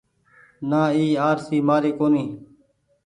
نآ 0.69 0.81
اي 0.97 1.05
آرسي 1.29 1.57
مآري 1.67 1.91
ڪونيٚ۔ 1.99 2.31